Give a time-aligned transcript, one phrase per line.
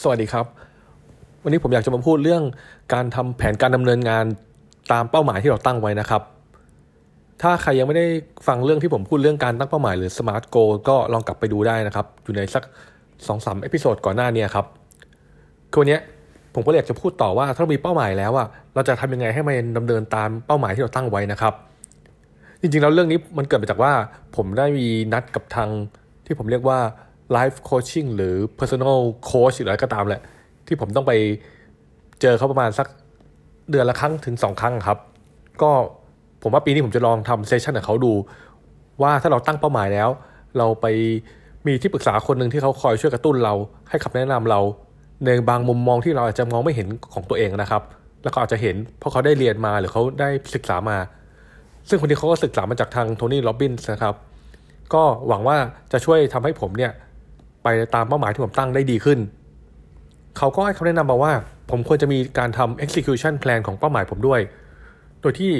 [0.00, 0.46] สวัสดีครับ
[1.42, 2.42] วันนี้ผมอยากจะมาพูดเรื่อง
[2.94, 4.24] การทำแผนการดำเนินงาน
[4.92, 6.22] ตามเป้าหมายที่เราตั้งไว้นะครับ
[7.42, 8.06] ถ้าใครยังไม่ได้
[8.46, 12.62] ฟังเรื่องที่ผมพูดเรื่องการตั้งเป้าหมายหรือ smart goal ก็ลองกลับไปดูได้นะครับ อยู่ในสัก
[13.26, 14.66] สองสาม episode ก่อนหน้านี้ครับ
[15.70, 15.98] คือวันนี้
[16.54, 21.54] ผมก็อยากจะพูดต่อว่าถ้าเรามีเป้าหมายแล้วอะเราจะทำยังไงให้มันดำเนินตามเป้าหมายที่เราตั้งไว้นะครับ
[22.60, 23.92] จริงๆแล้วเรื่องนี้มันเกิดมาจากว่า
[24.36, 25.68] ผมได้มีนัดกับทาง
[26.26, 26.78] ที่ผมเรียกว่า
[27.36, 30.22] life coaching หรือ personal coach หรืออะไรก็ตามแหละ
[30.66, 31.12] ที่ผมต้องไป
[32.20, 32.86] เจอเขาประมาณสัก
[33.70, 34.98] เดือนละครั้งถึงสองครั้งครับ
[35.62, 35.70] ก็
[36.42, 38.12] ผมว่าปีนี้ผมจะลองทำเซสชันกับเขาดู
[39.02, 40.08] ว่าถ้าเราตั้งเป้าหมายแล้ว
[40.58, 40.86] เราไป
[41.66, 43.54] มีที่ปรึกษาคนหนึ่งที่เขาคอยช่วยกระตุ้นเรา
[43.88, 44.60] ให้คำแนะนำเรา
[45.24, 47.82] ในบางมุมมองที่เราอาจจะมองไม่เห็นของตัวเองนะครับ
[48.24, 50.96] แล้วก็อาจจะเห็นเพราะเขาได้เรียนมาหรือเขาได้ศึกษามา
[51.88, 54.14] ซึ่งคนนี้เขาก็ศึกษามาจากทางโทนี่ โรบินส์นะครับ
[54.94, 55.56] ก็หวังว่า
[55.92, 56.92] จะช่วยทำให้ผมเนี่ย
[57.62, 59.18] ไปตามเป้าหมายที่ผมตั้งได้ดีขึ้น
[60.38, 61.32] เขาก็ให้คำแนะนำมาว่า
[61.70, 64.40] ผมควรจะมีการทำ execution plan ของเป้าหมายผมด้วย
[65.20, 65.52] โดยที่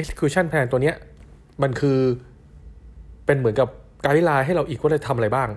[0.00, 0.94] execution plan ตัวเนี้ย
[1.62, 1.98] มันคือ
[3.26, 3.68] เป็นเหมือนกับ
[4.02, 5.48] guideline ให้เราอีกว่าจะทำอะไรบ้าง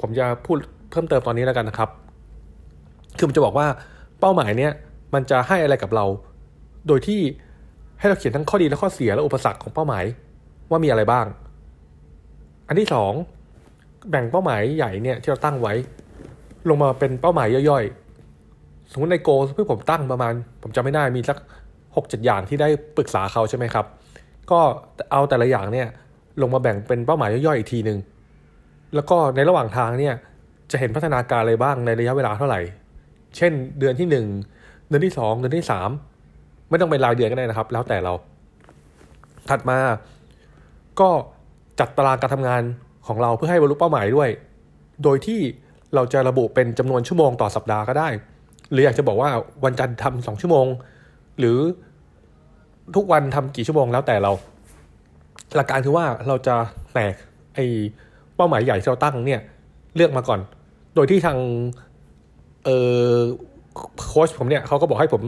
[0.00, 0.56] ผมจะพูด
[0.90, 1.88] เพิ่มเติมตอนนี้แล้วกันนะครับ
[3.16, 3.66] คือผมจะบอกว่า
[4.20, 4.72] เป้าหมายเนี้ย
[5.14, 6.04] มันจะให้อะไรกับเรา
[6.88, 7.20] โดยที่
[7.98, 10.04] ให้เราเขียนทั้งข้อดีและข้อเสียและอุปสรรคของเป้าหมาย
[10.70, 11.26] ว่ามีอะไรบ้าง
[12.68, 13.12] อันที่สอง
[14.10, 15.74] แบ่งเป้าหมายใหญ่เนี่ยที่เราตั้งไว้
[16.68, 21.38] ลงมาเป็นเป้าหมายย่อยๆ สมมติในโกที่ผมตั้งประมาณ ผมจำไม่ได้มีสัก
[21.96, 23.86] หกเจ็ดอย่างที่ได้ปรึกษาเขาใช่ไหมครับ
[24.50, 24.60] ก็
[25.12, 25.88] เอาแต่ละอย่างเนี่ย
[26.42, 27.98] ลงมาแบ่งเป็นเป้าหมายย่อยๆอีกทีหนึ่ง
[28.94, 30.14] แล้วก็ในระหว่างทางเนี่ย
[30.70, 32.60] จะเห็นพัฒนาการอะไรบ้างในระยะเวลาเท่าไหร่
[33.36, 34.26] เช่นเดือนที่หนึ่ง
[34.88, 35.90] เดือนที่สองเดือนที่สาม
[36.70, 38.12] ไม่ต้องเป็นรายเดือนก็ได้นะครับ แล้วแต่เรา
[39.48, 39.78] ถัดมา
[41.00, 41.08] ก็
[41.80, 42.62] จัดตารางการทำงาน
[43.08, 44.28] ของเราเพื่อให้บรรลุเป้าหมายด้วย
[45.04, 45.40] โดยที่
[45.94, 48.08] เราจะระบุเป็นจำนวนชั่วโมงต่อสัปดาห์ก็ได้
[48.70, 49.30] หรืออยากจะบอกว่า
[49.64, 50.66] วันจันทร์ทำสองชั่วโมง
[51.38, 51.58] หรือ
[52.96, 54.32] ทุกวันทำกี่ชั่วโมงแล้วแต่เรา
[55.54, 56.54] หลักการคือว่าเราจะ
[56.94, 57.14] แตก
[57.54, 57.58] ไอ
[58.36, 59.40] เป้าหมายใหญ่ที่เราตั้งเนี่ย
[59.96, 60.40] เลือกมาก่อน
[60.94, 61.38] โดยที่ทาง
[62.64, 62.70] เอ
[63.10, 63.12] อ
[64.08, 65.22] โค้ชผมเนี่ยเขาก็บอกให้ผม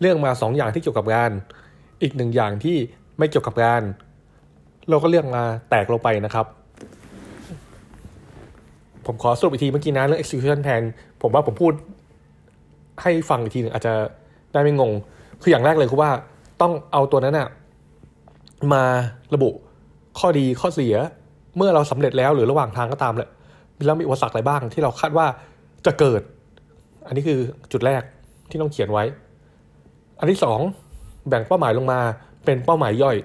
[0.00, 1.30] เลือกมาสองอย่างที่เกี่ยวกับงาน
[2.02, 2.76] อีกหนึ่งอย่างที่
[3.18, 3.82] ไม่เกี่ยวกับงาน
[4.90, 6.46] เราก็เลือกมาแตกลงไปนะครับ
[9.06, 10.82] ผมขอสรุปอีกทีเมื่อกี้นะเรื่อง execution plan
[11.22, 11.72] ผมว่าผมพูด
[13.02, 13.94] ให้ฟังอีกทีหนึ่งอาจจะ
[14.52, 14.92] ได้ไม่งง
[15.42, 16.10] คืออย่างแรกเลยคือว่า
[16.60, 17.48] ต้องเอาตัวนั้นอะ
[18.72, 18.84] มา
[19.34, 19.50] ระบุ
[20.18, 20.94] ข้อดีข้อเสีย
[21.56, 23.30] เมื่อเราสำเร็จแล้วหรือระหว่างทางก็ตามแหละ
[23.86, 25.26] แล้วมีอุปสรรคอะไรบ้างที่เราคาดว่า
[25.86, 26.22] จะเกิด
[27.06, 27.38] อันนี้คือ
[27.72, 28.02] จุดแรก
[28.50, 29.04] ที่ต้องเขียนไว้
[30.18, 30.60] อันที่สอง
[31.28, 32.00] แบ่งเป้าหมายลงมา
[32.44, 33.16] เป็นเป้าหมายย่อย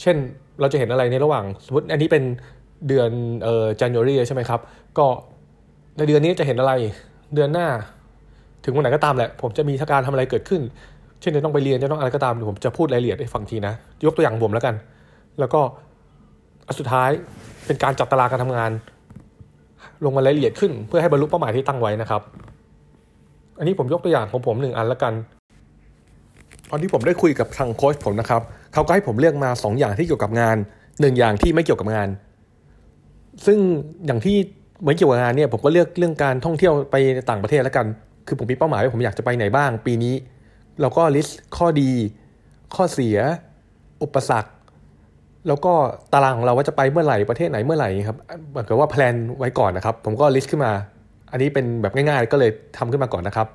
[0.00, 0.16] เช่น
[0.60, 2.24] เราจะเห็นอะไรในระหว่างสมมติอันนี้เป็น
[2.88, 3.10] เดือน
[3.42, 4.60] เอ่อ January ใช่ไหมครับ
[4.98, 5.06] ก็
[5.96, 6.72] ในเดือนนี้จะเห็นอะไร
[7.34, 7.68] เดือนหน้า
[8.64, 10.62] ถึงวันไหนก็ตามแหละ ผมจะมีการทำอะไรเกิดขึ้น
[11.20, 13.74] เช่นจะต้องไปเรียนจะต้องอะไรก็ตามผมจะพูดรายละเอียดให้ฟังทีนะ
[14.04, 14.74] ยกตัวอย่างผมแล้วกัน
[15.38, 15.60] แล้วก็
[16.78, 17.10] สุดท้าย
[17.66, 18.70] เป็นการจัดตารางการทำงาน
[20.04, 22.22] ลงมารายละเอียดขึ้น เพื่อให้บรรลุเป้าหมายที่ตั้งไว้นะครับ
[23.58, 25.12] อันนี้ผมยกตัวอย่างของผมหนึ่งอันแล้วกัน
[26.70, 28.42] ตอนที่ผมได้คุยกับทางโค้ชผมนะครับ
[28.72, 30.56] เขาก็ให้ผมเลือกมา 2 อย่างที่เกี่ยวกับงาน
[31.00, 32.08] หนึ่งอย่างที่ไม่เกี่ยวกับงาน
[33.46, 33.58] ซึ่ง
[34.06, 34.36] อย่างที่
[34.84, 36.96] ไม่เกี่ยวกับงานเนี่ยผมก็เลือกเรื่องการท่องเที่ยวไป
[37.30, 37.86] ต่างประเทศแล้วกัน
[38.26, 40.14] คือผมมีเป้าหมายว่าผมอยากจะไปไหนบ้าง ปีนี้
[40.80, 41.90] แล้วก็ list ข้อดี
[42.74, 43.16] ข้อเสีย
[44.02, 44.50] อุปสรรค
[45.48, 45.72] แล้วก็
[46.12, 48.16] ตารางของเราว่าจะไปเมื่อไหร่ประเทศไหนเมื่อไหร่ครับ
[48.50, 50.72] เหมือนกับว่า plan ไว้ก่อนนะครับ ผมก็ list ขึ้นมา
[51.32, 53.46] อันนี้เป็นแบบง่ายๆ ก็เลยทำขึ้นมาก่อนนะครับ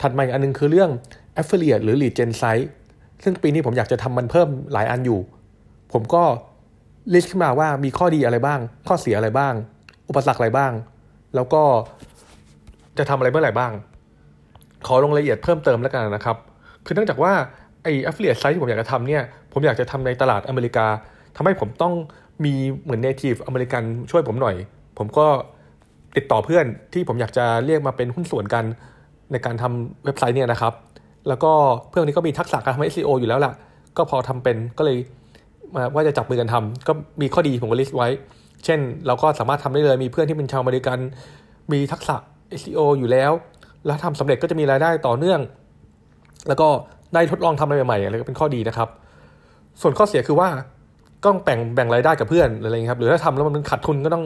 [0.00, 0.90] ถัดมาอีกอันนึงคือเรื่อง
[1.40, 2.66] affiliate หรือ lead gen site
[3.24, 5.20] ซึ่งปีนี้ผมอยากจะทำมันเพิ่มหลายอันอยู่
[5.92, 6.22] ผมก็
[7.14, 9.54] list ขึ้นมาว่ามีข้อดีอะไรบ้าง ข้อเสียอะไรบ้าง
[10.08, 10.72] อุปสรรคอะไรบ้าง
[11.34, 11.62] แล้วก็
[12.98, 13.72] จะทำอะไรเมื่อไหร่บ้าง
[14.86, 16.36] ขอลงรายละเอียดเพิ่มเติมแล้วกันนะครับ
[16.84, 17.32] คือเนื่องจากว่า
[17.82, 20.86] ไอ้ affiliate site ที่ผมอยากจะทำเนี่ย ผมอยากจะทำในตลาดอเมริกา
[21.36, 21.94] ทำให้ผมต้อง
[22.44, 24.56] มีเหมือน native อเมริกันช่วยผมหน่อย
[24.98, 25.26] ผมก็
[26.16, 28.64] ติดต่อเพื่อนที่ผมอยากจะเรียกมาเป็นหุ้นส่วนกัน
[29.32, 30.74] ในการทำเว็บไซต์เนี่ยนะครับ
[31.28, 31.52] แล้วก็
[31.88, 33.52] เพื่อนนี้ก็มีทักษะการทำ SEO อยู่แล้วล่ะ
[33.96, 34.98] ก็พอทำเป็นก็เลย
[35.74, 38.08] มาว่าจะจับมือกันทำก็มีข้อดีผมก็ list ไว้
[38.64, 40.98] เช่น เราก็สามารถทำได้เลยมีเพื่อนที่เป็นชาวอเมริกัน
[41.72, 42.16] มีทักษะ
[42.60, 43.32] SEO อยู่แล้ว
[43.86, 45.40] แล้วทำสำเร็จก็จะมีรายได้ต่อเนื่อง
[46.48, 46.68] แล้วก็
[47.14, 48.88] ได้ทดลองทำอะไรใหม่ๆอะไรก็เป็นข้อดีนะครับ
[49.80, 50.48] ส่วนข้อเสียคือว่า
[51.24, 54.24] ต้องแบ่งแบ่งรายได้กับเพื่อนอะไรอย่างนี้ครับหรือถ้าทำแล้วมันขาดทุนก็ต้อง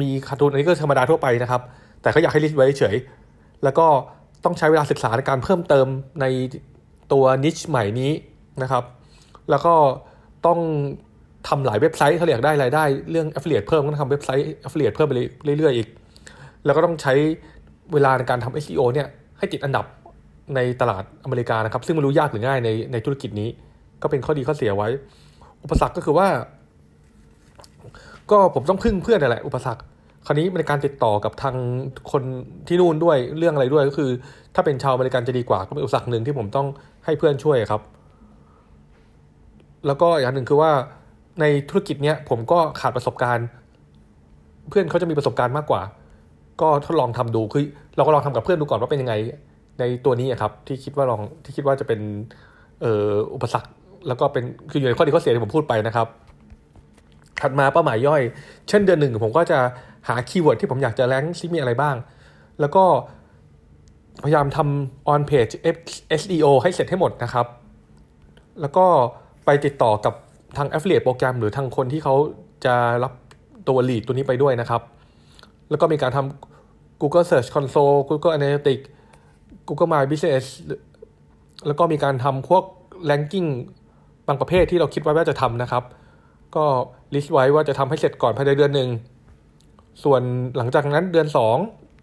[0.00, 1.62] มีขาดทุนอันนี้ก็ธรรมดาทั่วไปนะครับ
[2.02, 2.96] แต่เขาอยากให้ลิสต์ไว้เฉย
[3.64, 3.86] แล้วก็
[4.44, 5.86] ต้องใช้เวลาศึกษาในการเพิ่มเติม
[6.20, 6.26] ใน
[7.12, 8.12] ตัวนิชใหม่นี้
[8.62, 8.84] นะครับ
[9.50, 9.74] แล้วก็
[10.46, 10.58] ต้อง
[11.48, 15.12] ทำหลายเว็บไซต์เขาอยากได้รายได้เรื่อง affiliate เพิ่มก็ต้องทำเว็บไซต์ affiliate เพิ่มไป
[15.58, 15.88] เรื่อยๆอีก
[16.64, 17.14] แล้วก็ต้องใช้
[17.92, 19.08] เวลาในการทำ SEO เนี่ย
[19.38, 19.84] ให้ติดอันดับ
[20.54, 23.48] ในตลาดอเมริกานะครับ ซึ่งไม่รู้ยากหรือง่ายในในธุรกิจนี้
[24.02, 24.88] ก็เป็นข้อดีข้อเสียไว้
[25.64, 26.28] อุปสรรคก็คือว่า
[28.30, 29.82] ก็ผมต้องพึ่งเพื่อนนั่นแหละ อุปสรรค
[30.26, 31.56] คราวนี้ในการติดต่อกับทาง
[32.12, 32.22] คน
[32.68, 34.10] ที่นู่นด้วยเรื่องอะไรด้วยก็คือ
[34.54, 36.66] ถ้าเป็นชาวอเมริกันจะดีกว่าก็เป็นอุปสรรคหนึ่งที่ผมต้อง
[37.04, 37.80] ให้เพื่อนช่วยครับ
[39.86, 40.70] แล้วก็อย่างหนึ่งคือว่า
[41.40, 43.46] ในธุรกิจเนี้ยผมก็ขาดประสบการณ์
[44.68, 45.82] เพื่อนเขาจะมีประสบการณ์มากกว่า
[46.60, 47.62] ก็ทดลองทำดูคือ
[47.96, 49.14] เราก็ลองทำกับเพื่อนดูก่อนว่าเป็นยังไง
[49.78, 52.00] ในตัวนี้ครับ ที่คิดว่าลองที่คิดว่าจะเป็น
[52.80, 53.70] เอ่ออุปสรรค
[54.08, 56.06] แล้วก็เป็นคืออยู่ในข้อดีข้อเสียที่ผมพูดไปนะครับ
[57.40, 58.22] ถัดมาเป้าหมายย่อย
[58.68, 59.58] เช่นเดือนหนึ่งผมก็จะ
[60.08, 61.96] หาคีย์เวิร์ดที่ผมอยากจะแรงซิมีอะไรบ้าง
[62.60, 62.84] แล้วก็
[64.24, 65.52] พยายามทำ on page
[66.20, 67.46] SEO ให้เสร็จให้หมดนะครับ
[68.60, 68.86] แล้วก็
[69.44, 70.14] ไปติดต่อกับ
[70.56, 72.14] ทาง affiliate โปรแกรม หรือทางคนที่เขา
[72.64, 72.74] จะ
[73.04, 73.12] รับ
[73.68, 74.82] ตัว lead ตัวนี้ไปด้วยนะครับ
[75.70, 78.84] แล้วก็มีการทำ Google Search Console Google Analytics
[79.68, 80.44] Google My Business
[81.66, 82.64] แล้วก็มีการทำพวก
[83.10, 83.48] ranking
[84.26, 85.84] บางประเภทที่เราคิดไว้ว่าจะทำนะครับ
[86.56, 86.64] ก็
[87.14, 88.88] list ไว้ว่าจะทำให้เสร็จก่อนภายในเดือนหนึ่ง
[90.04, 90.22] ส่วน
[90.56, 91.26] หลังจากนั้นเดือน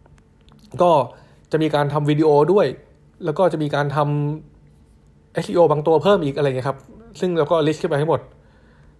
[0.04, 0.92] 2 ก็
[1.52, 2.68] จะมีการทำวิดีโอด้วย
[3.26, 6.80] แล้วก็จะมีการทำ SEO บางตัวเพิ่มอีกอะไรเงี้ยครับ
[7.20, 8.22] ซึ่งเราก็ list ขึ้นไปให้หมด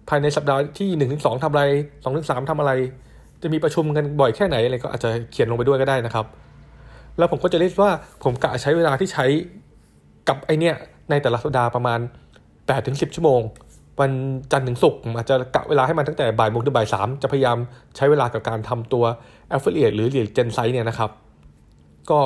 [0.08, 2.72] ภายในสัปดาห์ที่1 ถึงสองทำอะไร สองถึงสามทำอะไร
[3.42, 6.26] จะมีประชุมกันบ่อยแค่ไหนอะไรก็อาจจะเขียนลงไปด้วยก็ได้นะครับ
[7.18, 7.90] แล้วผมก็จะ list ว่า
[8.24, 9.26] ผมกะใช้เวลาที่ใช้
[10.28, 10.74] กับไอ้เนี้ย
[11.10, 12.00] ในแต่ละสัปดาห์ประมาณ
[12.44, 13.40] 8ถึง10ชั่วโมง
[14.00, 14.12] วัน
[14.52, 17.56] จันทร์ถึงศุกร์อาจจะกะเวลาให้มันตั้งแต่บ่ายโมงถึงบ่ายสามจะพยายาม
[17.96, 19.04] ใช้เวลากับการทำตัว
[19.54, 21.10] affiliate หรือ lead gen site เนี่ยนะครับ
[22.10, 22.18] ก็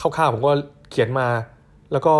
[0.00, 0.52] คร่าวๆผมก็
[0.90, 1.26] เขียนมา
[1.92, 2.14] แล้วก็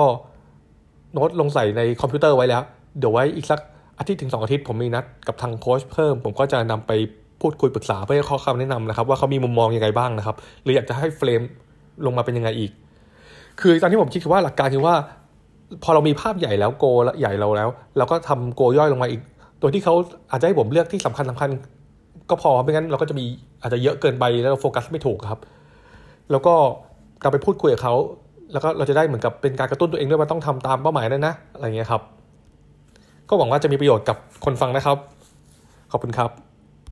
[1.12, 2.62] โน้ตลงใส่ในคอมพิวเตอร์ไว้แล้ว
[2.98, 3.60] เดี๋ยวไว้อีกสัก
[3.98, 6.92] อาทิตย์ถึงสองอาทิตย์ผมมีนัดกับทางโค้ชเพิ่ม ผมก็จะนำไป
[7.40, 11.40] พูดคุยปรึกษาเพื่อข้อคำแนะนำนะครับ ว่าเขามีมุมมองยังไงบ้างนะครับ หรืออยากจะให้เฟรม
[12.06, 12.70] ลงมาเป็นยังไงอีก
[13.60, 14.94] คือตอนที่ผมคิดคือว่าหลักการคือว่า
[15.82, 16.84] พอเรามีภาพใหญ่แล้วโก
[17.20, 17.68] ใหญ่เราแล้ว
[17.98, 19.20] เราก็ทำโกย่อยลงมาอีก
[19.60, 19.94] ตัวที่เขา
[20.30, 21.50] อาจจะให้ผมเลือกที่สำคัญสำคัญ
[22.30, 23.24] ก็พอไม่งั้นเราก็จะมี
[23.62, 25.40] อาจจะเยอะเกินไปแล้วเราโฟกัสไม่ถูกครับ
[26.30, 26.54] แล้วก็
[27.20, 27.94] เรไปพูดคุยกับเขา
[28.52, 32.02] แล้วก็เราจะได้เหมือนกับเป็นการกระตุ้นตัวเองด้วยว่าต้องทำตามเป้าหมายนั้นนะอะไรเงี้ยครับ
[33.28, 34.98] ก็หวังว่าจะมีประโยชน์กับคนฟังนะครับ
[35.90, 36.51] ขอบคุณครับ